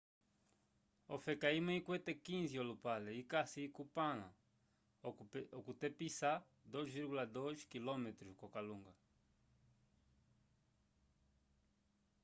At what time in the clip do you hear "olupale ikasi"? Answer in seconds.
2.63-3.61